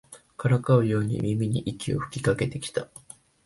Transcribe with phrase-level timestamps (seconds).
[0.35, 2.89] からかうように耳に息を吹きかけてきた